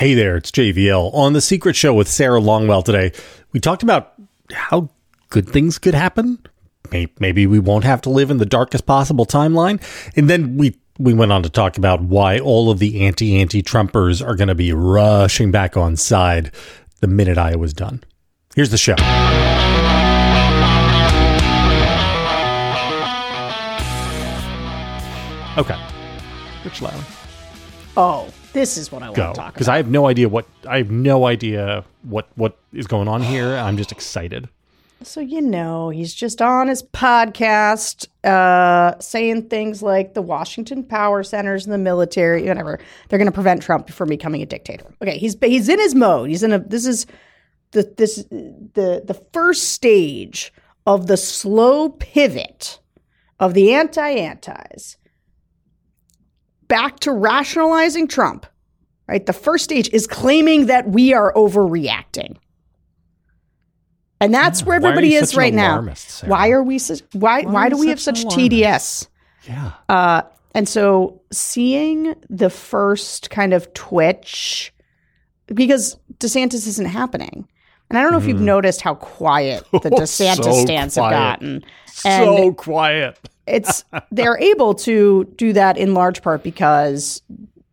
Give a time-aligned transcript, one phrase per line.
[0.00, 1.12] Hey there, it's JVL.
[1.12, 3.12] On The Secret Show with Sarah Longwell today,
[3.52, 4.14] we talked about
[4.50, 4.88] how
[5.28, 6.38] good things could happen.
[6.90, 9.78] Maybe we won't have to live in the darkest possible timeline.
[10.16, 13.62] And then we we went on to talk about why all of the anti anti
[13.62, 16.50] Trumpers are going to be rushing back on side
[17.00, 18.02] the minute I was done.
[18.54, 18.94] Here's the show.
[25.58, 25.78] Okay.
[26.64, 27.04] Rich Lowry.
[27.98, 29.28] Oh, this is what I want Go.
[29.32, 29.68] to talk Because.
[29.68, 33.56] I have no idea what I have no idea what what is going on here.
[33.56, 34.48] I'm just excited.
[35.02, 41.22] So you know, he's just on his podcast, uh, saying things like the Washington power
[41.22, 42.78] centers and the military, whatever.
[43.08, 44.84] They're going to prevent Trump from becoming a dictator.
[45.00, 46.28] Okay, he's he's in his mode.
[46.28, 46.58] He's in a.
[46.58, 47.06] This is
[47.70, 50.52] the this the the first stage
[50.86, 52.78] of the slow pivot
[53.38, 54.98] of the anti antis
[56.70, 58.46] back to rationalizing Trump.
[59.06, 62.36] Right, the first stage is claiming that we are overreacting.
[64.20, 65.92] And that's where everybody is right now.
[65.94, 66.30] Sarah?
[66.30, 68.24] Why are we such, why Why why, do we have such?
[68.24, 69.08] TDS?
[69.48, 69.72] Yeah.
[69.88, 70.22] Uh,
[70.54, 74.72] and so seeing the first kind of twitch
[75.46, 77.48] because DeSantis isn't happening.
[77.90, 80.44] And I don't know if you've noticed how quiet the DeSantis.
[80.44, 81.12] So stans quiet.
[81.14, 81.64] have gotten.
[81.86, 83.18] so quiet.
[83.46, 87.20] It's they're able to do that in large part because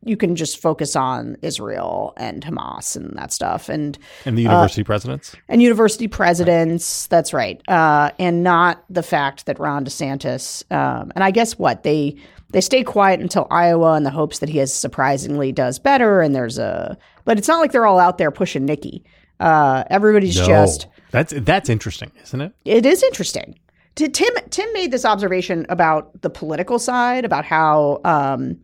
[0.04, 4.84] you can just focus on Israel and Hamas and that stuff and And the university
[4.84, 5.36] presidents.
[5.50, 7.08] and university presidents.
[7.08, 10.64] That's right, uh, and not the fact that Ron DeSantis.
[10.72, 12.16] Um, and I guess what they
[12.52, 16.22] they stay quiet until Iowa in the hopes that he has surprisingly does better.
[16.22, 19.04] And there's a, but it's not like they're all out there pushing Nikki.
[19.40, 20.88] Uh, everybody's just.
[21.12, 22.54] that's that's interesting, isn't it?
[22.66, 23.60] It is interesting.
[23.96, 28.60] Tim Tim made this observation about the political side, about how um,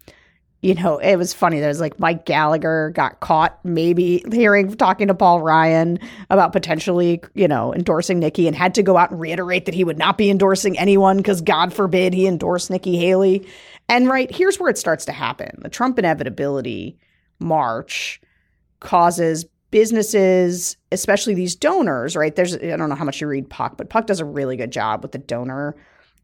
[0.64, 1.60] you know, it was funny.
[1.60, 7.22] That was like Mike Gallagher got caught maybe hearing talking to Paul Ryan about potentially,
[7.34, 10.18] you know, endorsing Nikki and had to go out and reiterate that he would not
[10.18, 13.46] be endorsing anyone because God forbid he endorsed Nikki Haley.
[13.90, 15.50] And right, here's where it starts to happen.
[15.64, 16.98] The Trump inevitability
[17.40, 18.22] march
[18.80, 22.36] causes businesses, especially these donors, right?
[22.36, 24.72] There's I don't know how much you read Puck, but Puck does a really good
[24.72, 25.76] job with the donor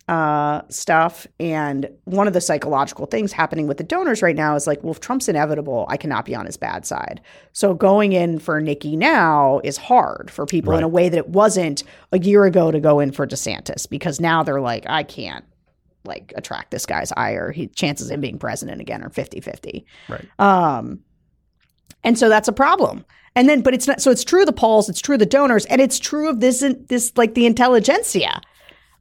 [0.08, 1.26] uh, stuff.
[1.40, 4.92] And one of the psychological things happening with the donors right now is like, well,
[4.92, 7.22] if Trump's inevitable, I cannot be on his bad side.
[7.54, 11.30] So going in for Nikki now is hard for people in a way that it
[11.30, 11.82] wasn't
[12.12, 15.46] a year ago to go in for DeSantis because now they're like, I can't
[16.06, 17.52] like attract this guy's ire.
[17.52, 19.86] He chances of him being president again are 50-50.
[20.08, 20.28] Right.
[20.38, 21.00] Um,
[22.04, 23.06] and so that's a problem.
[23.36, 24.02] And then, but it's not.
[24.02, 24.90] So it's true of the polls.
[24.90, 26.64] It's true of the donors, and it's true of this.
[26.88, 28.42] This like the intelligentsia,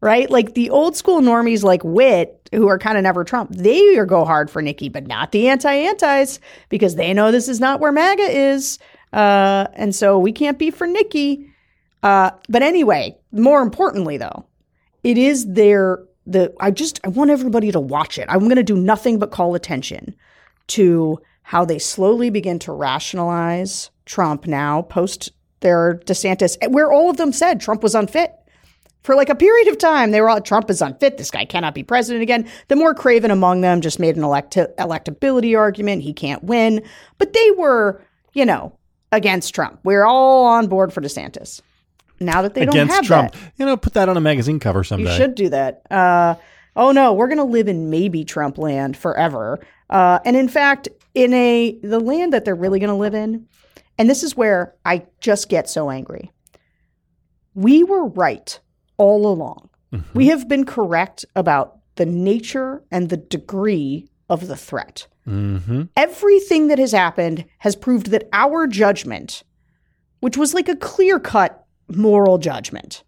[0.01, 0.31] right?
[0.31, 3.51] Like the old school normies, like Wit, who are kind of never Trump.
[3.53, 7.49] They are go hard for Nikki, but not the anti antis because they know this
[7.49, 8.79] is not where MAGA is,
[9.13, 11.49] uh, and so we can't be for Nikki.
[12.03, 14.47] Uh, but anyway, more importantly, though,
[15.03, 16.53] it is their the.
[16.61, 18.27] I just I want everybody to watch it.
[18.29, 20.15] I'm going to do nothing but call attention
[20.69, 27.17] to how they slowly begin to rationalize Trump now post their DeSantis, where all of
[27.17, 28.35] them said Trump was unfit.
[29.03, 31.17] For like a period of time, they were all Trump is unfit.
[31.17, 32.47] This guy cannot be president again.
[32.69, 36.03] The more craven among them just made an elect- electability argument.
[36.03, 36.83] He can't win.
[37.17, 38.03] But they were,
[38.35, 38.77] you know,
[39.11, 39.81] against Trump.
[39.85, 41.63] We're all on board for DeSantis.
[42.21, 43.33] Now that they don't have Trump.
[43.33, 45.13] that, You know, put that on a magazine cover someday.
[45.13, 45.81] you should do that.
[45.91, 46.35] Uh,
[46.79, 49.59] oh no, we're going to live in maybe Trump land forever.
[49.91, 53.47] Uh, and in fact, in a the land that they're really going to live in,
[53.99, 56.31] and this is where I just get so angry.
[57.55, 58.59] We were right
[58.97, 59.69] all along.
[60.13, 65.07] We have been correct about the nature and the degree of the threat.
[65.27, 65.85] Mm-hmm.
[65.97, 69.43] Everything that has happened has proved that our judgment,
[70.21, 73.03] which was like a clear cut moral judgment,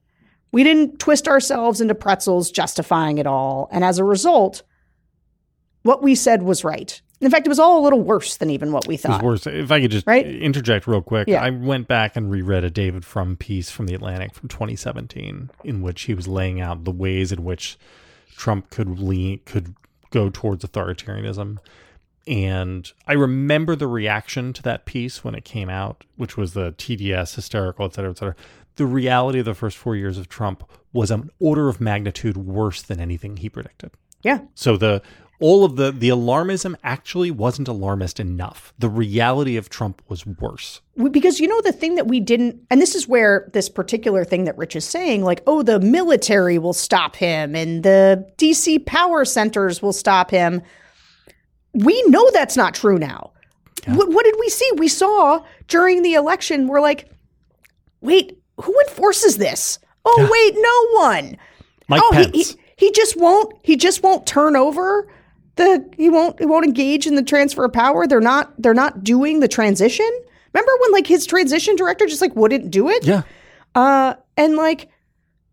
[0.53, 3.69] we didn't twist ourselves into pretzels justifying it all.
[3.71, 4.62] And as a result,
[5.83, 7.00] what we said was right.
[7.21, 9.22] In fact, it was all a little worse than even what we It was thought.
[9.22, 9.47] worse.
[9.47, 10.27] If I could just Right?
[10.27, 11.42] interject real quick, Yeah.
[11.42, 15.83] I went back and reread a David Frum piece from the Atlantic from 2017, in
[15.83, 17.78] which he was laying out the ways in which
[18.36, 19.75] Trump could lean, could
[20.10, 21.59] go towards authoritarianism.
[22.27, 26.72] And I remember the reaction to that piece when it came out, which was the
[26.72, 28.36] TDS, hysterical, et cetera, et cetera.
[28.80, 32.80] The reality of the first four years of Trump was an order of magnitude worse
[32.80, 33.91] than anything he predicted.
[34.22, 34.41] Yeah.
[34.54, 35.03] So the
[35.38, 38.72] all of the the alarmism actually wasn't alarmist enough.
[38.78, 40.80] The reality of Trump was worse.
[41.10, 44.44] Because you know the thing that we didn't and this is where this particular thing
[44.44, 49.27] that rich is saying like oh the military will stop him and the dc power
[49.27, 50.62] centers will stop him
[51.74, 53.30] we know that's not true now
[53.86, 54.71] what, what did we see?
[54.77, 57.10] We saw during the election, we're like,
[58.00, 59.79] wait, who enforces this?
[60.05, 61.37] Oh, wait, no one.
[61.89, 62.51] Mike oh, he, Pence.
[62.51, 65.07] he he just won't he just won't turn over
[65.57, 68.07] the he won't he won't engage in the transfer of power.
[68.07, 70.09] They're not they're not doing the transition.
[70.55, 73.05] Remember when like his transition director just like wouldn't do it?
[73.05, 73.23] yeah.
[73.75, 74.89] Uh, and like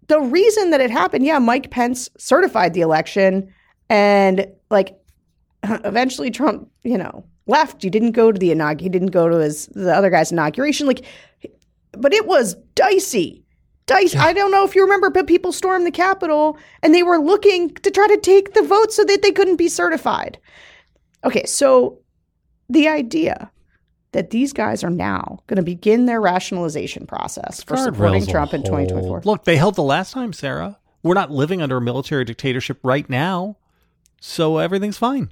[0.08, 3.54] the reason that it happened, yeah, Mike Pence certified the election,
[3.90, 4.98] and like
[5.64, 7.84] eventually Trump, you know, left.
[7.84, 8.80] He didn't go to the inaug.
[8.80, 10.88] He didn't go to his the other guy's inauguration.
[10.88, 11.06] Like,
[11.92, 13.44] but it was dicey.
[13.86, 14.18] Dicey.
[14.18, 17.70] I don't know if you remember, but people stormed the Capitol and they were looking
[17.76, 20.38] to try to take the vote so that they couldn't be certified.
[21.24, 22.00] Okay, so
[22.70, 23.50] the idea
[24.12, 28.62] that these guys are now going to begin their rationalization process for supporting Trump in
[28.64, 29.22] 2024.
[29.24, 30.78] Look, they held the last time, Sarah.
[31.04, 33.58] We're not living under a military dictatorship right now,
[34.20, 35.32] so everything's fine.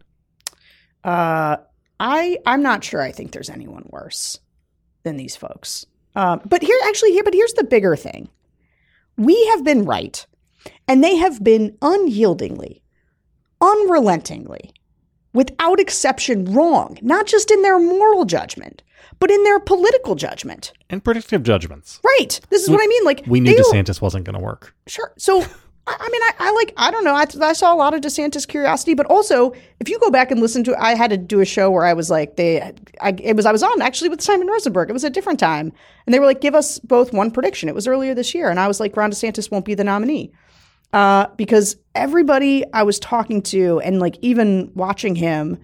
[1.03, 1.57] Uh,
[1.99, 3.01] I I'm not sure.
[3.01, 4.39] I think there's anyone worse
[5.03, 5.85] than these folks.
[6.15, 8.29] Um, but here, actually, here, but here's the bigger thing:
[9.17, 10.25] we have been right,
[10.87, 12.81] and they have been unyieldingly,
[13.61, 14.73] unrelentingly,
[15.33, 16.97] without exception, wrong.
[17.01, 18.81] Not just in their moral judgment,
[19.19, 20.73] but in their political judgment.
[20.89, 21.99] And predictive judgments.
[22.03, 22.39] Right.
[22.49, 23.03] This is what I mean.
[23.03, 24.75] Like We knew DeSantis wasn't going to work.
[24.87, 25.13] Sure.
[25.17, 25.45] So,
[25.87, 27.13] I mean, I, I like, I don't know.
[27.13, 30.41] I, I saw a lot of DeSantis curiosity, but also, if you go back and
[30.41, 32.59] listen to, I had to do a show where I was like, they,
[33.01, 34.89] I, it was, I was on actually with Simon Rosenberg.
[34.89, 35.71] It was a different time.
[36.05, 37.69] And they were like, give us both one prediction.
[37.69, 38.49] It was earlier this year.
[38.49, 40.31] And I was like, Ron DeSantis won't be the nominee.
[40.91, 45.59] Uh, because everybody I was talking to and like even watching him,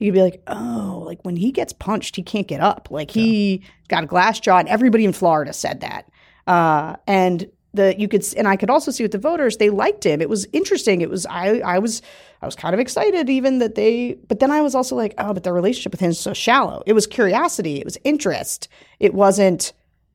[0.00, 2.88] you'd be like, oh, like when he gets punched, he can't get up.
[2.90, 6.10] Like he got a glass jaw, and everybody in Florida said that.
[6.46, 10.04] Uh, and the you could and I could also see with the voters, they liked
[10.04, 10.20] him.
[10.20, 11.00] It was interesting.
[11.00, 12.02] It was I I was
[12.42, 15.32] I was kind of excited even that they, but then I was also like, oh,
[15.32, 16.82] but their relationship with him is so shallow.
[16.86, 18.68] It was curiosity, it was interest.
[18.98, 19.72] It wasn't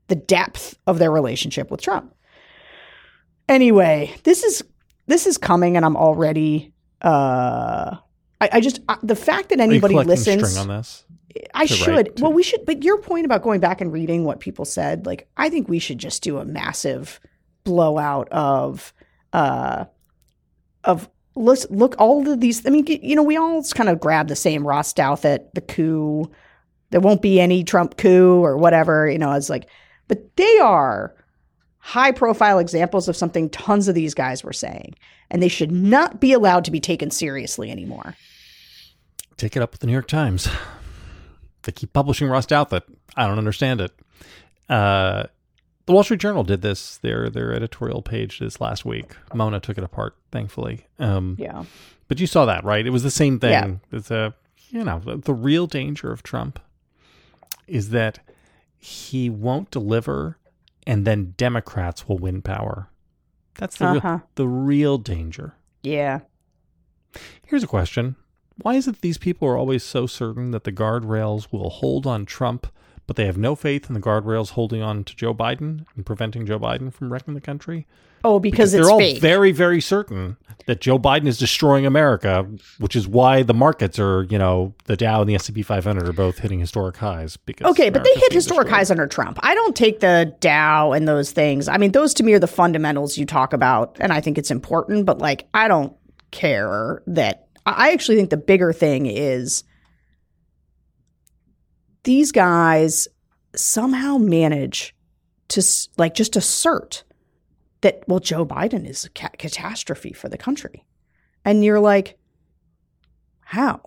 [0.08, 2.14] the depth of their relationship with Trump.
[3.50, 4.64] Anyway, this is
[5.08, 6.74] this is coming, and I'm already.
[7.02, 7.96] Uh,
[8.42, 10.58] I, I just I, the fact that Are you anybody listens.
[10.58, 11.06] on this?
[11.54, 12.18] I should.
[12.18, 12.66] to- Well, we should.
[12.66, 15.80] But your point about going back and reading what people said, like I think we
[15.80, 17.20] should just do a massive
[17.68, 18.94] blowout of,
[19.34, 19.86] uh,
[20.86, 22.66] of look look all of these.
[22.66, 26.32] I mean, you know, we all kind of grab the same Ross Douthat, the coup.
[26.90, 29.10] There won't be any Trump coup or whatever.
[29.10, 29.70] You know, it's like,
[30.08, 31.14] but they are
[31.80, 34.96] high profile examples of something tons of these guys were saying,
[35.30, 38.16] and they should not be allowed to be taken seriously anymore.
[39.36, 40.50] Take it up with the New York Times.
[41.64, 42.84] They keep publishing Ross Douthat.
[43.16, 43.92] I don't understand it.
[44.70, 45.26] Uh,
[45.88, 46.98] the Wall Street Journal did this.
[46.98, 49.16] Their their editorial page this last week.
[49.34, 50.86] Mona took it apart, thankfully.
[51.00, 51.64] Um, Yeah.
[52.08, 52.86] But you saw that, right?
[52.86, 53.52] It was the same thing.
[53.52, 53.98] Yeah.
[53.98, 54.34] It's a,
[54.70, 56.60] you know, the, the real danger of Trump
[57.68, 58.20] is that
[58.78, 60.38] he won't deliver,
[60.86, 62.90] and then Democrats will win power.
[63.56, 64.08] That's the Uh-huh.
[64.10, 65.56] real, the real danger.
[65.84, 66.20] Yeah.
[67.46, 68.16] Here's a question:
[68.62, 72.26] Why is it these people are always so certain that the guardrails will hold on
[72.26, 72.68] Trump,
[73.08, 76.46] but they have no faith in the guardrails holding on to Joe Biden and preventing
[76.46, 77.88] Joe Biden from wrecking the country?
[78.24, 79.22] Oh, because, they're it's all fake.
[79.22, 82.46] very, very certain that Joe Biden is destroying America,
[82.80, 85.62] which is why the markets are, you know, the Dow and the S and P
[85.62, 87.38] 500 are both hitting historic highs.
[87.38, 88.70] Because Okay, but they hit historic destroyed.
[88.70, 89.40] highs under Trump.
[89.44, 91.68] I don't take the Dow and those things.
[91.68, 94.52] I mean, those to me are the fundamentals you talk about, and I think it's
[94.52, 95.06] important.
[95.06, 95.96] But like, I don't
[96.32, 97.48] care that.
[97.66, 99.64] I actually think the bigger thing is
[102.08, 103.10] these guys
[103.54, 104.96] somehow manage
[105.50, 105.62] to
[105.98, 107.04] like just assert
[107.82, 110.86] that well, Joe Biden is a ca- catastrophe for the country,
[111.44, 112.18] and you're like,
[113.42, 113.82] how?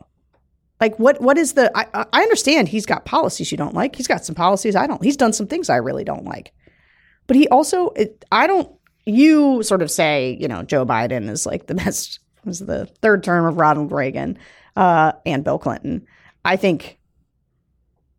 [0.83, 1.23] Like what?
[1.23, 1.73] What is the?
[1.75, 3.97] I, I- understand he's got policies you don't like.
[3.97, 5.03] He's got some policies I don't.
[5.03, 6.53] He's done some things I really don't like.
[7.27, 8.71] But he also, it, I don't.
[9.07, 12.21] You sort of say, you know, Joe Biden is like the best.
[12.45, 14.37] Was the third term of Ronald Reagan
[14.77, 16.07] uh, and Bill Clinton.
[16.45, 17.00] I think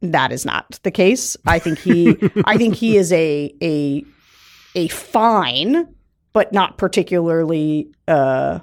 [0.02, 1.38] that is not the case.
[1.46, 2.18] I think he.
[2.46, 4.04] I think he is a a
[4.76, 5.88] a fine,
[6.34, 7.90] but not particularly.
[8.08, 8.60] Uh,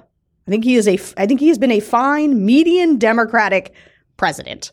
[0.47, 0.99] I think he is a.
[1.17, 3.73] I think he has been a fine median Democratic
[4.17, 4.71] president.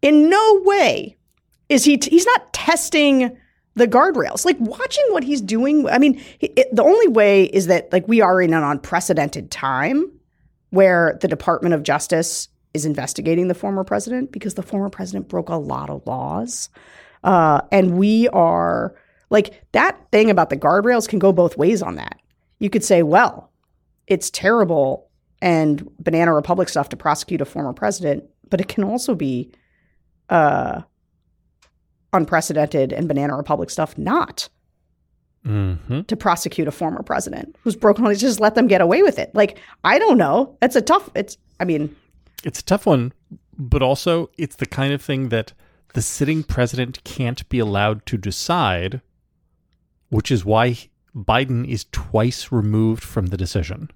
[0.00, 1.16] In no way
[1.68, 2.00] is he.
[2.02, 3.36] he's not testing
[3.74, 4.44] the guardrails.
[4.44, 5.88] Like watching what he's doing.
[5.88, 10.10] I mean, it- the only way is that like we are in an unprecedented time
[10.70, 15.48] where the Department of Justice is investigating the former president because the former president broke
[15.48, 16.70] a lot of laws,
[17.24, 18.94] uh, and we are
[19.30, 22.20] like that thing about the guardrails can go both ways on that.
[22.58, 23.50] You could say, well,
[24.06, 25.08] it's terrible
[25.40, 29.52] and banana republic stuff to prosecute a former president, but it can also be
[30.28, 30.82] uh,
[32.12, 34.48] unprecedented and Banana Republic stuff not
[35.44, 35.74] hmm
[36.06, 39.34] to prosecute a former president who's broken all just let them get away with it.
[39.34, 40.56] Like, I don't know.
[40.60, 41.94] That's a tough, it's, I mean,
[42.44, 43.12] It's a tough one,
[43.56, 45.52] but also it's the kind of thing that
[45.94, 49.00] the sitting president can't be allowed to decide,
[50.08, 50.76] which is why
[51.14, 53.90] Biden is twice removed from the decision.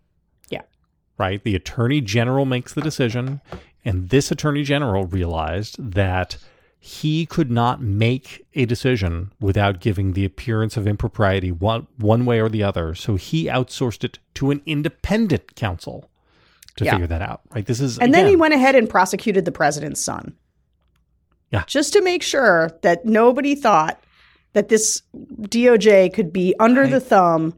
[0.50, 0.62] Yeah.
[1.19, 1.43] Right?
[1.43, 3.41] The attorney general makes the decision,
[3.85, 6.37] and this attorney general realized that
[6.79, 12.41] he could not make a decision without giving the appearance of impropriety one, one way
[12.41, 12.95] or the other.
[12.95, 16.11] So he outsourced it to an independent counsel
[16.76, 16.92] to Yeah.
[16.92, 17.40] figure that out.
[17.54, 17.64] Right?
[17.66, 20.35] This is and then he went ahead and prosecuted the president's son.
[21.50, 21.64] Yeah.
[21.66, 24.02] Just to make sure that nobody thought
[24.52, 25.02] that this
[25.42, 27.54] DOJ could be under I- the thumb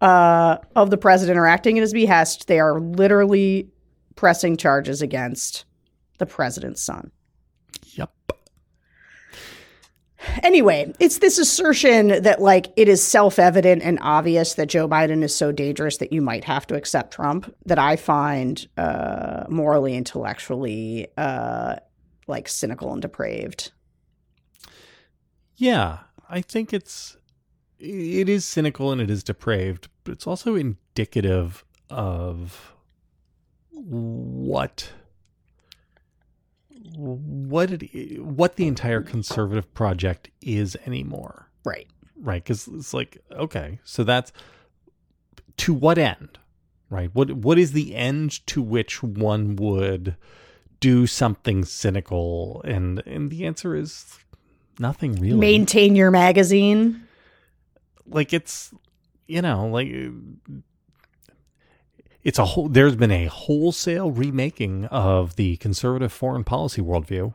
[0.00, 2.48] uh, of the president or acting at his behest.
[2.48, 3.68] They are literally
[4.14, 5.64] pressing charges against
[6.18, 7.10] the president's son.
[10.42, 15.34] Anyway, it's this assertion that like it is self-evident and obvious that Joe Biden is
[15.34, 21.08] so dangerous that you might have to accept Trump that I find uh, morally, intellectually,
[21.16, 21.76] uh,
[22.26, 23.72] like cynical and depraved.
[25.56, 27.16] Yeah, I think it's
[27.78, 32.74] it is cynical and it is depraved, but it's also indicative of
[33.72, 34.90] what
[36.96, 41.86] what it what the entire conservative project is anymore, Right.
[42.16, 42.42] right?
[42.42, 44.32] Because it's like okay, so that's
[45.58, 46.38] to what end,
[46.90, 47.10] right?
[47.12, 50.16] What what is the end to which one would
[50.80, 52.62] do something cynical?
[52.64, 54.18] And and the answer is
[54.78, 57.02] nothing really Maintain your magazine.
[58.06, 58.72] like it's
[59.26, 59.88] you know like
[62.26, 67.32] it's a whole there's been a wholesale remaking of the conservative foreign policy worldview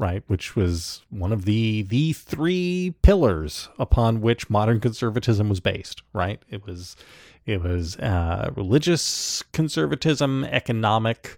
[0.00, 0.22] right?
[0.28, 6.40] Which was one of the the three pillars upon which modern conservatism was based right?
[6.48, 6.94] It was
[7.46, 11.36] it was uh, religious conservatism economic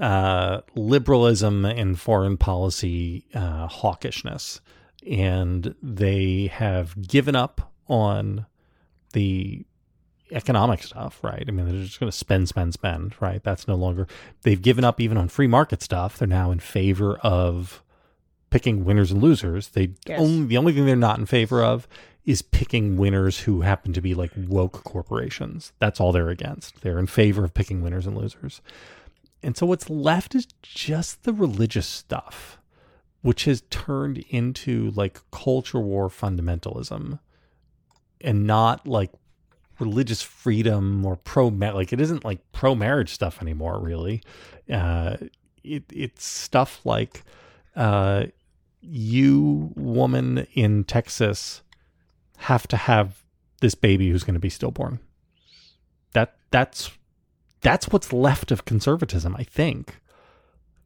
[0.00, 4.60] uh, liberalism and foreign policy uh, hawkishness.
[5.08, 8.46] And they have given up on
[9.12, 9.64] the
[10.30, 11.44] economic stuff, right?
[11.46, 13.42] I mean, they're just going to spend, spend, spend, right?
[13.42, 14.06] That's no longer,
[14.42, 16.18] they've given up even on free market stuff.
[16.18, 17.82] They're now in favor of
[18.50, 19.68] picking winners and losers.
[19.68, 20.20] They Yes.
[20.20, 21.86] only, the only thing they're not in favor of
[22.24, 25.72] is picking winners who happen to be like woke corporations.
[25.78, 26.80] That's all they're against.
[26.80, 28.62] They're in favor of picking winners and losers.
[29.42, 32.58] And so what's left is just the religious stuff,
[33.20, 37.18] which has turned into like culture war fundamentalism
[38.22, 39.10] and not like
[39.78, 44.22] religious freedom or pro like it isn't like pro marriage stuff anymore really.
[44.70, 45.16] Uh
[45.62, 47.24] it it's stuff like
[47.76, 48.24] uh
[48.80, 51.62] you woman in Texas
[52.36, 53.22] have to have
[53.60, 55.00] this baby who's going to be stillborn.
[56.12, 56.90] That that's
[57.62, 59.96] that's what's left of conservatism i think.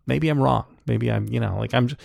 [0.06, 0.78] Maybe i'm wrong.
[0.86, 2.00] Maybe i'm you know like i'm just,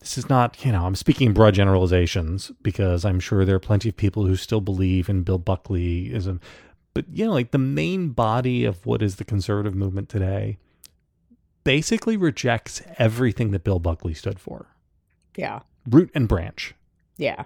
[0.00, 3.88] this is not, you know, I'm speaking broad generalizations because I'm sure there are plenty
[3.88, 6.40] of people who still believe in Bill Buckleyism.
[6.94, 10.58] But, you know, like the main body of what is the conservative movement today
[11.64, 14.66] basically rejects everything that Bill Buckley stood for
[15.36, 15.60] Yeah.
[15.88, 16.74] root and branch.
[17.16, 17.44] Yeah.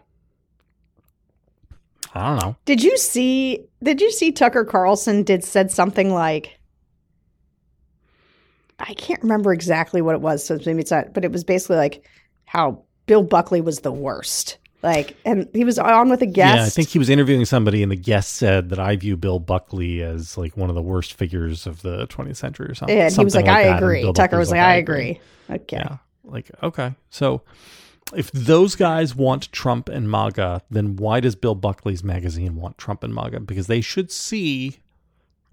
[2.15, 2.57] I don't know.
[2.67, 6.59] Did you see did you see Tucker Carlson did said something like
[8.79, 11.77] I can't remember exactly what it was, so maybe it's not, but it was basically
[11.77, 12.05] like
[12.45, 14.59] how Bill Buckley was the worst.
[14.83, 16.57] Like and he was on with a guest.
[16.57, 19.39] Yeah, I think he was interviewing somebody, and the guest said that I view Bill
[19.39, 22.99] Buckley as like one of the worst figures of the 20th century or something.
[22.99, 23.77] and he was something like, I.
[23.77, 24.03] Agree.
[24.03, 25.21] Tucker Buckley was like, I agree.
[25.49, 25.77] Okay.
[25.77, 25.99] Yeah.
[26.25, 26.95] Like, okay.
[27.11, 27.43] So
[28.15, 33.05] if those guys want Trump and MAGA, then why does Bill Buckley's magazine want Trump
[33.05, 33.41] and MAGA?
[33.41, 34.79] Because they should see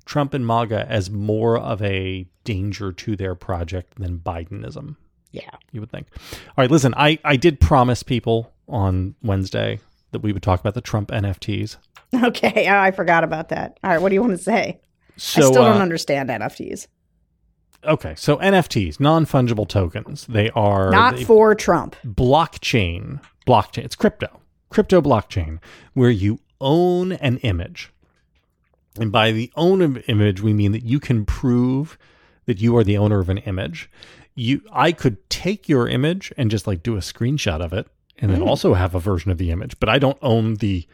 [0.05, 4.95] Trump and MAGA as more of a danger to their project than Bidenism,
[5.31, 5.49] Yeah.
[5.71, 6.07] you would think.
[6.31, 9.79] All right, listen, I, I did promise people on Wednesday
[10.11, 11.77] that we would talk about the Trump NFTs.
[12.23, 12.67] Okay.
[12.67, 13.79] Oh, I forgot about that.
[13.83, 14.01] All right.
[14.01, 14.79] What do you want to say?
[15.17, 16.87] So, I still uh, don't understand NFTs.
[17.83, 21.95] okay, so NFTs, non fungible tokens, they are Not for Trump.
[22.03, 25.59] blockchain blockchain it's crypto crypto blockchain
[25.93, 27.91] where you own an image
[28.99, 31.97] and by the own of image we mean that you can prove
[32.45, 33.89] that you are the owner of an image
[34.39, 38.31] you i could take your image and just like do a screenshot of it and
[38.31, 38.47] then Mm.
[38.47, 40.87] also have a version of the image but i don't own the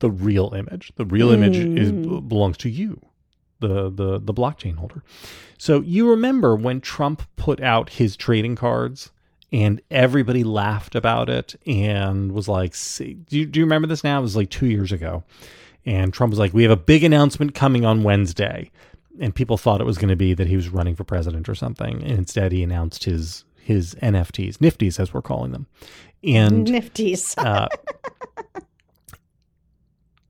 [0.00, 2.28] the real image the real image is Mm.
[2.28, 3.00] belongs to you
[3.60, 5.02] the the the blockchain holder
[5.58, 9.10] so you remember when trump put out his trading cards
[9.52, 14.02] and everybody laughed about it and was like, see, do, you, do you remember this
[14.02, 14.18] now?
[14.18, 15.22] It was like two years ago.
[15.86, 18.72] And Trump was like, we have a big announcement coming on Wednesday.
[19.20, 21.54] And people thought it was going to be that he was running for president or
[21.54, 22.02] something.
[22.02, 25.66] And instead, he announced his his NFTs, Nifties, as we're calling them.
[26.22, 27.34] And Nifties.
[27.38, 27.68] uh,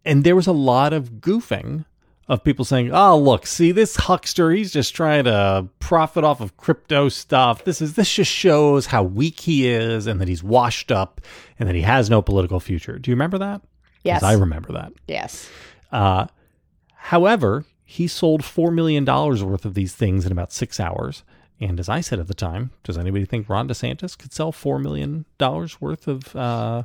[0.04, 1.84] and there was a lot of goofing
[2.28, 6.56] of people saying, "Oh, look, see this huckster, he's just trying to profit off of
[6.56, 7.64] crypto stuff.
[7.64, 11.20] This is this just shows how weak he is and that he's washed up
[11.58, 13.62] and that he has no political future." Do you remember that?
[14.04, 14.22] yes.
[14.22, 14.92] I remember that.
[15.08, 15.48] yes.
[15.92, 16.26] Uh,
[16.94, 21.22] however, he sold $4 million worth of these things in about six hours.
[21.60, 24.80] And as I said at the time, does anybody think Ron DeSantis could sell $4
[24.82, 25.24] million
[25.80, 26.82] worth of uh,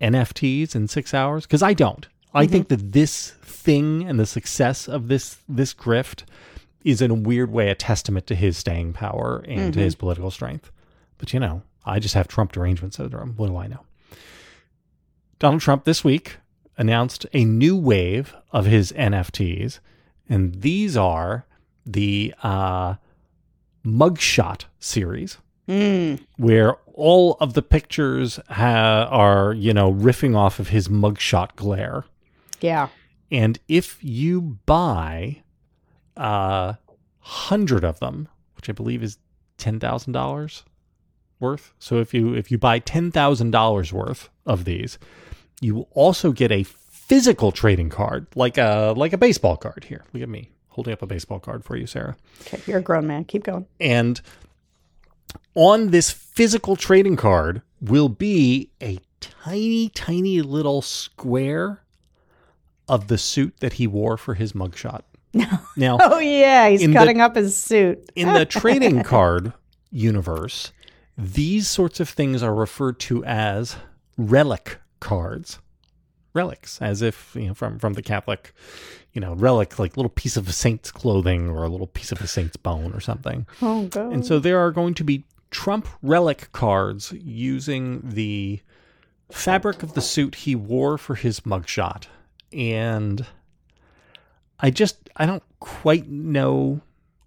[0.00, 1.46] NFTs in six hours?
[1.46, 2.06] Because I don't.
[2.32, 6.22] I think that this thing and the success of this this grift
[6.84, 10.30] is in a weird way a testament to his staying power and to his political
[10.30, 10.70] strength.
[11.18, 13.34] But you know, I just have Trump derangement syndrome.
[13.36, 13.84] What do I know?
[15.38, 16.36] Donald Trump this week
[16.76, 19.80] announced a new wave of his NFTs,
[20.30, 21.44] and these are
[21.84, 22.94] the uh,
[23.84, 26.18] mugshot series, Mm.
[26.36, 32.04] where all of the pictures ha- are, you know, riffing off of his mugshot glare.
[32.60, 32.88] Yeah.
[33.30, 35.42] And if you buy
[36.16, 36.76] a
[37.20, 39.18] hundred of them, which I believe is
[39.58, 40.64] ten thousand dollars
[41.38, 44.98] worth, so if you if you buy ten thousand dollars worth of these,
[45.60, 46.64] you will also get a
[47.10, 49.84] physical trading card, like a like a baseball card.
[49.88, 52.16] Here, look at me holding up a baseball card for you, Sarah.
[52.42, 52.60] Okay.
[52.66, 53.24] You're a grown man.
[53.24, 53.66] Keep going.
[53.80, 54.20] And
[55.56, 61.82] on this physical trading card will be a tiny, tiny little square
[62.88, 65.02] of the suit that he wore for his mugshot.
[65.76, 68.08] now, Oh yeah, he's In the- cutting up his suit.
[68.14, 69.52] in the trading card
[69.90, 70.72] universe,
[71.18, 73.76] these sorts of things are referred to as
[74.16, 75.58] relic cards.
[76.32, 78.52] Relics, as if you know from from the Catholic,
[79.12, 82.20] you know, relic like little piece of a saint's clothing or a little piece of
[82.20, 83.46] a saint's bone or something.
[83.62, 84.12] Oh god.
[84.12, 88.60] And so there are going to be Trump relic cards using the
[89.30, 92.06] fabric of the suit he wore for his mugshot.
[92.52, 93.26] And
[94.58, 96.80] I just, I don't quite know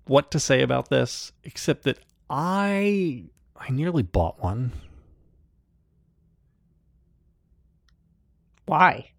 [0.06, 1.98] what to say about this, except that
[2.30, 3.24] I,
[3.56, 4.72] I nearly bought one.
[8.66, 9.10] Why?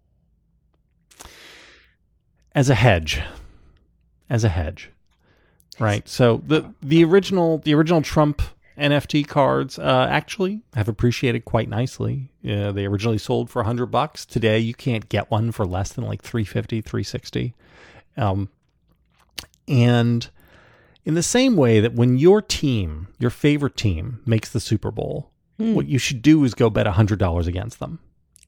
[2.55, 3.21] as a hedge.
[4.29, 4.89] As a hedge.
[5.77, 6.07] Right.
[6.07, 8.41] So the the original the original trump
[8.77, 12.31] nft cards uh, actually have appreciated quite nicely.
[12.49, 14.25] Uh, they originally sold for 100 bucks.
[14.25, 17.53] Today you can't get one for less than like 350 360
[18.17, 18.49] um,
[19.67, 20.29] and
[21.03, 25.31] in the same way that when your team your favorite team makes the super bowl
[25.57, 27.99] what you should do is go bet $100 against them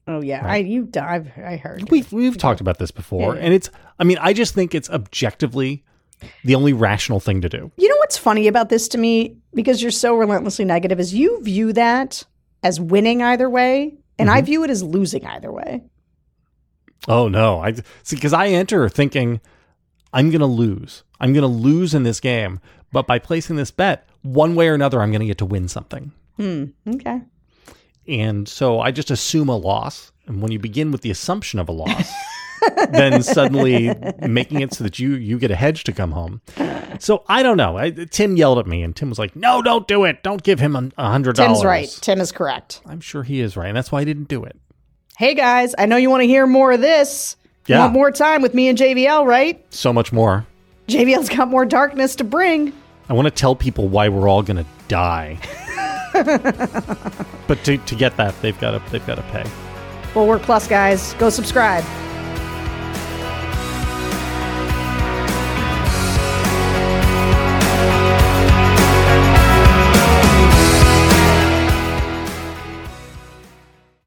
[0.08, 0.44] Oh yeah.
[0.44, 1.90] I you I've I heard.
[1.90, 3.44] We've we've talked about this before, Yeah, yeah.
[3.46, 3.70] and it's.
[3.98, 5.84] I mean, I just think it's objectively
[6.44, 7.70] the only rational thing to do.
[7.76, 11.40] You know what's funny about this to me because you're so relentlessly negative is you
[11.42, 12.24] view that
[12.62, 15.84] as winning either way and I view it as losing either way.
[17.06, 19.40] Oh no, I see because I enter thinking
[20.12, 21.04] I'm going to lose.
[21.20, 22.60] I'm going to lose in this game,
[22.92, 25.68] but by placing this bet, one way or another, I'm going to get to win
[25.68, 26.12] something.
[26.36, 26.64] Hmm.
[26.88, 27.20] Okay.
[28.08, 30.12] And so I just assume a loss.
[30.26, 32.10] And when you begin with the assumption of a loss,
[32.90, 33.94] then suddenly
[34.26, 36.40] making it so that you you get a hedge to come home.
[36.98, 37.76] So I don't know.
[37.78, 40.22] I, Tim yelled at me, and Tim was like, "No, don't do it.
[40.22, 41.98] Don't give him a hundred dollars." Tim's right.
[42.00, 42.80] Tim is correct.
[42.86, 44.56] I'm sure he is right, and that's why I didn't do it.
[45.16, 47.36] Hey guys, I know you want to hear more of this.
[47.66, 47.80] You Yeah.
[47.82, 49.62] want more time with me and JVL, right?
[49.70, 50.46] So much more.
[50.88, 52.72] JVL's got more darkness to bring.
[53.08, 55.38] I want to tell people why we're all going to die.
[57.46, 59.44] but to, to get that, they've got to they've got to pay.
[60.14, 61.14] Well, we're plus guys.
[61.14, 61.84] Go subscribe.